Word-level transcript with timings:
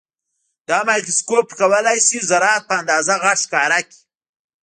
دا 0.67 0.79
مایکروسکوپ 0.87 1.47
کولای 1.59 1.99
شي 2.07 2.17
ذرات 2.29 2.61
په 2.69 2.73
اندازه 2.81 3.13
غټ 3.23 3.37
ښکاره 3.45 3.79
کړي. 3.87 3.97